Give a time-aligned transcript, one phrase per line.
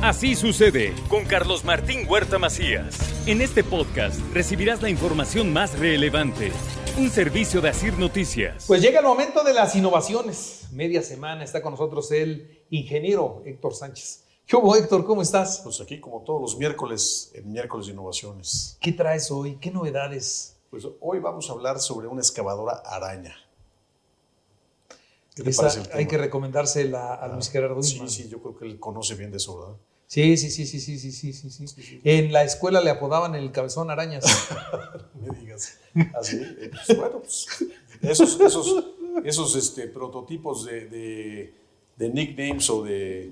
[0.00, 2.96] Así sucede con Carlos Martín Huerta Macías.
[3.26, 6.52] En este podcast recibirás la información más relevante.
[6.96, 8.66] Un servicio de Asir Noticias.
[8.68, 10.68] Pues llega el momento de las innovaciones.
[10.70, 14.24] Media semana está con nosotros el ingeniero Héctor Sánchez.
[14.46, 15.04] ¿Qué hubo, Héctor?
[15.04, 15.62] ¿Cómo estás?
[15.64, 18.78] Pues aquí, como todos los miércoles, en miércoles de innovaciones.
[18.80, 19.56] ¿Qué traes hoy?
[19.60, 20.58] ¿Qué novedades?
[20.70, 23.34] Pues hoy vamos a hablar sobre una excavadora araña.
[25.92, 29.36] Hay que recomendársela a Luis Gerardo Sí, sí, yo creo que él conoce bien de
[29.36, 29.76] eso, ¿verdad?
[30.06, 32.00] Sí, sí, sí, sí, sí, sí, sí, sí, sí.
[32.02, 34.24] En la escuela le apodaban el cabezón arañas.
[35.20, 35.78] Me digas.
[36.18, 36.36] Así.
[36.36, 37.46] Eh, pues, bueno, pues
[38.00, 38.84] esos, esos,
[39.24, 41.54] esos este, prototipos de, de,
[41.96, 43.30] de nicknames o de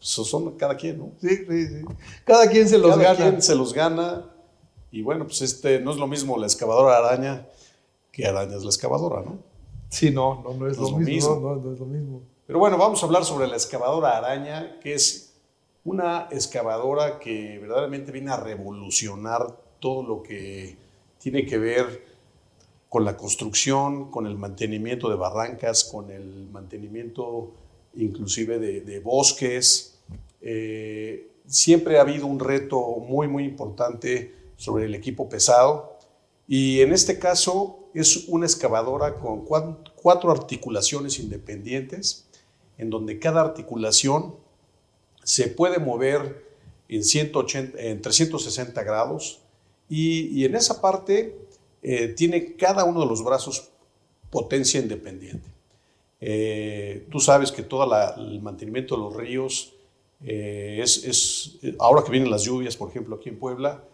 [0.00, 1.12] son cada quien, ¿no?
[1.20, 1.84] Sí, sí, sí.
[2.24, 3.16] Cada quien se los cada gana.
[3.16, 4.24] quien se los gana.
[4.90, 7.46] Y bueno, pues este no es lo mismo la excavadora araña
[8.10, 9.38] que araña es la excavadora, ¿no?
[9.90, 11.34] Sí, no, no, no es, No lo, es mismo.
[11.34, 11.40] mismo.
[11.40, 12.22] No, no es lo mismo.
[12.46, 15.34] Pero bueno, vamos a hablar sobre la excavadora araña, que es
[15.84, 20.76] una excavadora que verdaderamente viene a revolucionar todo lo que
[21.18, 22.04] tiene que ver
[22.88, 27.52] con la construcción, con el mantenimiento de barrancas, con el mantenimiento
[27.94, 29.98] inclusive de, de bosques.
[30.40, 35.89] Eh, siempre ha habido un reto muy, muy importante sobre el equipo pesado
[36.52, 42.26] y en este caso es una excavadora con cuatro articulaciones independientes
[42.76, 44.34] en donde cada articulación
[45.22, 46.44] se puede mover
[46.88, 49.38] en, 180, en 360 grados
[49.88, 51.36] y, y en esa parte
[51.84, 53.68] eh, tiene cada uno de los brazos
[54.30, 55.48] potencia independiente.
[56.20, 57.84] Eh, tú sabes que todo
[58.16, 59.72] el mantenimiento de los ríos
[60.24, 63.84] eh, es, es- ahora que vienen las lluvias, por ejemplo, aquí en Puebla,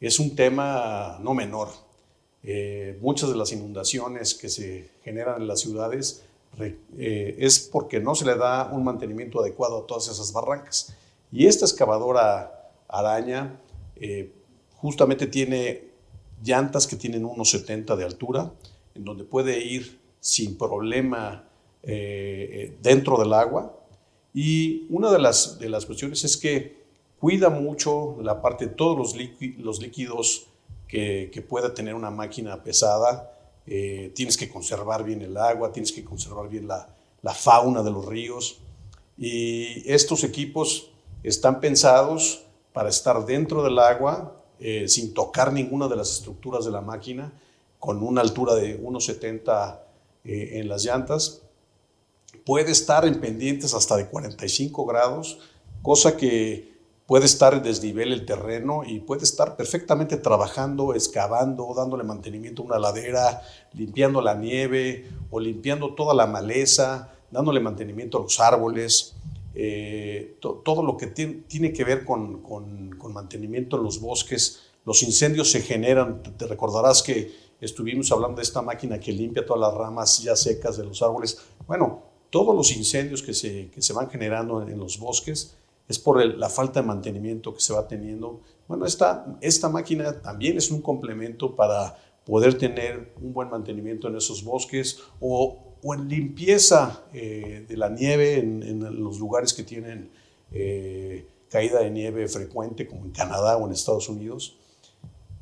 [0.00, 1.68] es un tema no menor.
[2.44, 6.24] Eh, muchas de las inundaciones que se generan en las ciudades
[6.58, 10.94] eh, es porque no se le da un mantenimiento adecuado a todas esas barrancas.
[11.30, 13.60] Y esta excavadora araña
[13.96, 14.32] eh,
[14.76, 15.84] justamente tiene
[16.42, 18.52] llantas que tienen unos 70 de altura,
[18.94, 21.48] en donde puede ir sin problema
[21.84, 23.76] dentro del agua.
[24.32, 26.76] Y una de las, de las cuestiones es que
[27.18, 30.46] cuida mucho la parte de todos los líquidos
[30.92, 33.32] que, pueda tener una máquina pesada.
[33.66, 37.90] Eh, tienes que conservar bien el agua, tienes que conservar bien la, la fauna de
[37.90, 38.58] los ríos.
[39.16, 40.90] Y estos equipos
[41.22, 42.44] están pensados
[42.74, 47.32] para estar dentro del agua eh, sin tocar ninguna de las estructuras de la máquina,
[47.78, 49.80] con una altura de 1,70
[50.24, 51.42] eh, en las llantas.
[52.44, 55.38] Puede estar en pendientes hasta de 45 grados,
[55.80, 56.71] cosa que
[57.06, 62.66] puede estar en desnivel el terreno y puede estar perfectamente trabajando, excavando, dándole mantenimiento a
[62.66, 63.42] una ladera,
[63.72, 69.14] limpiando la nieve o limpiando toda la maleza, dándole mantenimiento a los árboles,
[69.54, 74.60] eh, to- todo lo que tien- tiene que ver con, con- mantenimiento en los bosques.
[74.86, 77.30] Los incendios se generan, te- recordarás que
[77.60, 81.38] estuvimos hablando de esta máquina que limpia todas las ramas ya secas de los árboles.
[81.66, 85.56] Bueno, todos los incendios que se, que se van generando en, en los bosques
[85.88, 88.40] es por la falta de mantenimiento que se va teniendo.
[88.68, 94.16] Bueno, esta, esta máquina también es un complemento para poder tener un buen mantenimiento en
[94.16, 100.10] esos bosques o, en limpieza eh, de la nieve en, en los lugares que tienen
[100.52, 104.58] eh, caída de nieve frecuente, como en Canadá o en Estados Unidos.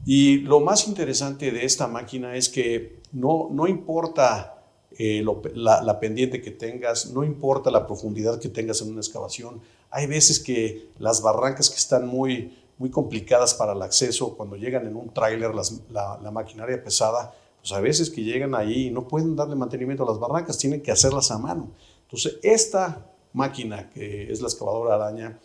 [0.05, 4.60] Y lo más interesante de esta máquina es que no, no importa
[4.99, 9.01] eh, lo- la, la pendiente que tengas, no importa la profundidad que tengas en una
[9.01, 9.61] excavación.
[9.91, 14.87] Hay veces que las barrancas que están muy, muy complicadas para el acceso, cuando llegan
[14.87, 19.07] en un tráiler la, la maquinaria pesada, pues a veces que llegan ahí y no
[19.07, 21.69] pueden darle mantenimiento a las barrancas, tienen que hacerlas a mano.
[22.05, 25.39] Entonces, esta máquina, que es la excavadora araña,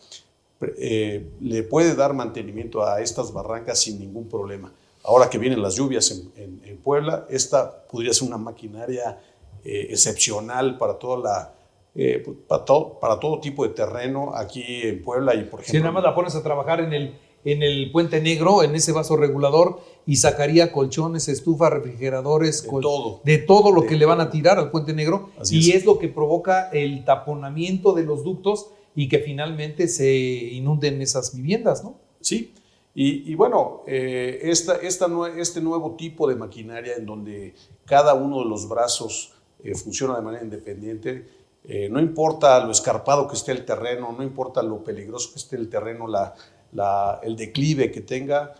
[0.77, 4.71] eh, le puede dar mantenimiento a estas barrancas sin ningún problema.
[5.03, 9.19] Ahora que vienen las lluvias en, en- en Puebla, esta podría ser una maquinaria
[9.65, 11.53] eh, excepcional para toda la,
[11.95, 15.77] eh, para, todo, para todo tipo de terreno aquí en Puebla y por ejemplo Si
[15.79, 19.17] nada más la pones a trabajar en el, en el puente negro, en ese vaso
[19.17, 23.21] regulador, y sacaría colchones, estufas, refrigeradores, De col- todo.
[23.23, 25.77] de todo lo De que le van a tirar al puente negro, Así y es.
[25.77, 25.85] es.
[25.85, 31.83] lo que provoca el taponamiento de los ductos y que finalmente se inunden esas viviendas,
[31.83, 31.95] ¿no?
[32.21, 32.53] Sí,
[32.93, 35.07] y, y bueno, eh, esta, esta
[35.37, 37.53] este nuevo tipo de maquinaria en donde
[37.85, 41.27] cada uno de los brazos eh, funciona de manera independiente,
[41.63, 45.55] eh, no importa lo escarpado que esté el terreno, no importa lo peligroso que esté
[45.55, 48.53] el terreno, la, el declive que tenga,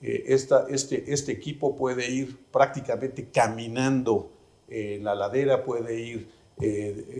[0.00, 4.30] eh, esta, este, este equipo puede ir prácticamente caminando
[4.68, 6.42] en la ladera, puede ir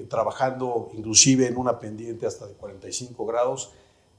[0.08, 3.72] trabajando inclusive en una pendiente hasta de 45 grados.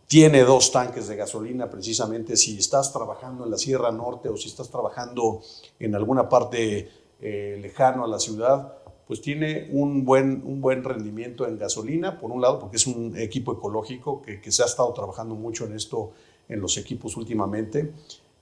[0.07, 4.50] Tiene dos tanques de gasolina, precisamente si estás trabajando en la Sierra Norte o si
[4.50, 5.42] estás trabajando
[5.80, 6.89] en alguna parte
[7.19, 12.32] eh, lejano a la ciudad, pues tiene un buen, un buen rendimiento en gasolina, por
[12.32, 15.74] un lado, porque es un equipo ecológico que, que se ha estado trabajando mucho en
[15.74, 16.14] esto
[16.50, 17.92] en los equipos últimamente,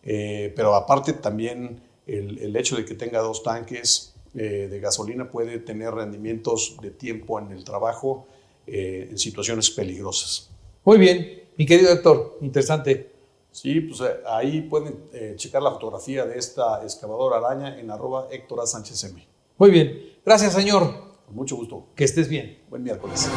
[0.03, 5.29] eh, pero aparte también el, el, hecho de que tenga dos tanques eh, de gasolina
[5.29, 8.27] puede tener rendimientos de tiempo en el trabajo
[8.65, 10.49] eh, en situaciones peligrosas.
[10.83, 13.11] Muy bien, mi querido Héctor, interesante.
[13.51, 18.65] Sí, pues ahí pueden checar la fotografía de esta excavadora araña en arroba Héctor A.
[18.65, 19.27] Sánchez M.
[19.57, 20.10] Muy bien.
[20.25, 21.21] Gracias, señor.
[21.25, 21.87] Con mucho gusto.
[21.95, 22.59] Que estés bien.
[22.69, 23.29] Buen miércoles.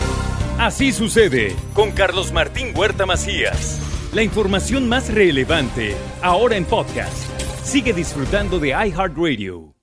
[0.59, 3.81] Así sucede con Carlos Martín Huerta Macías.
[4.13, 7.17] La información más relevante ahora en podcast.
[7.65, 9.74] Sigue disfrutando de iHeartRadio.